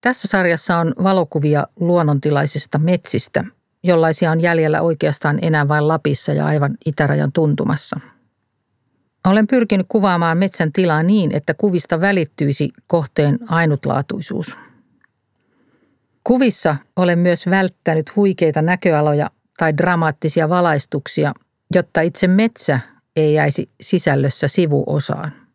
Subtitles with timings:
[0.00, 3.44] Tässä sarjassa on valokuvia luonnontilaisista metsistä,
[3.82, 8.00] jollaisia on jäljellä oikeastaan enää vain Lapissa ja aivan itärajan tuntumassa.
[9.26, 14.56] Olen pyrkinyt kuvaamaan metsän tilaa niin, että kuvista välittyisi kohteen ainutlaatuisuus.
[16.24, 21.34] Kuvissa olen myös välttänyt huikeita näköaloja tai dramaattisia valaistuksia,
[21.74, 22.80] jotta itse metsä
[23.16, 25.47] ei jäisi sisällössä sivuosaan.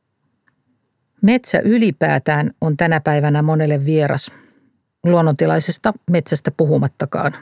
[1.23, 4.31] Metsä ylipäätään on tänä päivänä monelle vieras,
[5.03, 7.33] luonnontilaisesta metsästä puhumattakaan,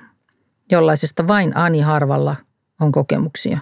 [0.71, 2.35] jollaisesta vain Ani Harvalla
[2.79, 3.59] on kokemuksia.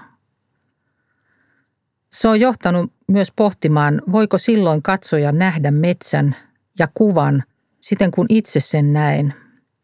[2.12, 6.36] Se on johtanut myös pohtimaan, voiko silloin katsoja nähdä metsän
[6.80, 7.44] ja kuvan
[7.80, 9.34] siten kuin itse sen näen,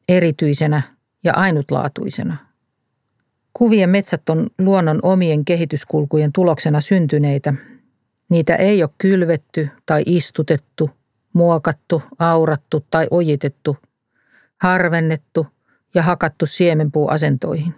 [0.09, 0.81] erityisenä
[1.23, 2.38] ja ainutlaatuisena.
[3.54, 7.54] Kuvien metsät on luonnon omien kehityskulkujen tuloksena syntyneitä.
[8.30, 10.90] Niitä ei ole kylvetty tai istutettu,
[11.34, 13.78] muokattu, aurattu tai ojitettu,
[14.62, 15.48] harvennettu
[15.94, 17.76] ja hakattu siemenpuuasentoihin.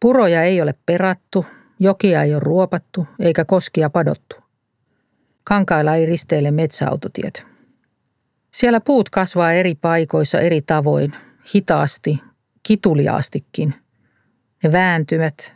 [0.00, 1.46] Puroja ei ole perattu,
[1.78, 4.36] jokia ei ole ruopattu eikä koskia padottu.
[5.44, 7.46] Kankailla ei risteile metsäautotiet.
[8.50, 11.12] Siellä puut kasvaa eri paikoissa eri tavoin,
[11.54, 12.20] hitaasti,
[12.62, 13.74] kituliaastikin–
[14.62, 15.54] ne vääntyvät,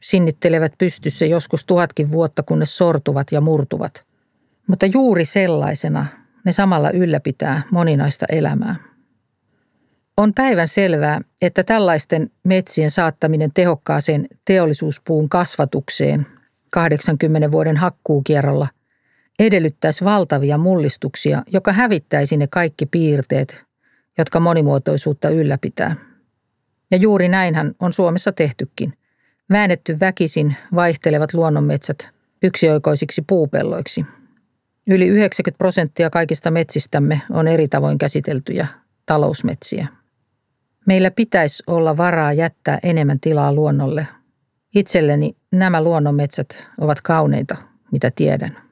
[0.00, 4.04] sinnittelevät pystyssä joskus tuhatkin vuotta, kunnes sortuvat ja murtuvat.
[4.66, 6.06] Mutta juuri sellaisena
[6.44, 8.76] ne samalla ylläpitää moninaista elämää.
[10.16, 16.26] On päivän selvää, että tällaisten metsien saattaminen tehokkaaseen teollisuuspuun kasvatukseen
[16.70, 18.68] 80 vuoden hakkuukierrolla
[19.38, 23.64] edellyttäisi valtavia mullistuksia, joka hävittäisi ne kaikki piirteet,
[24.18, 25.96] jotka monimuotoisuutta ylläpitää.
[26.90, 28.92] Ja juuri näinhän on Suomessa tehtykin.
[29.50, 32.10] Väännetty väkisin vaihtelevat luonnonmetsät
[32.42, 34.06] yksioikoisiksi puupelloiksi.
[34.86, 38.66] Yli 90 prosenttia kaikista metsistämme on eri tavoin käsiteltyjä
[39.06, 39.86] talousmetsiä.
[40.86, 44.06] Meillä pitäisi olla varaa jättää enemmän tilaa luonnolle.
[44.74, 47.56] Itselleni nämä luonnonmetsät ovat kauneita,
[47.92, 48.65] mitä tiedän.